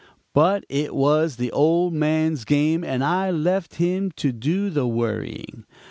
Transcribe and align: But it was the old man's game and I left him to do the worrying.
But 0.33 0.65
it 0.67 0.95
was 0.95 1.35
the 1.35 1.51
old 1.51 1.93
man's 1.93 2.43
game 2.43 2.83
and 2.83 3.03
I 3.03 3.29
left 3.29 3.75
him 3.75 4.09
to 4.15 4.31
do 4.31 4.71
the 4.71 4.87
worrying. 4.87 5.63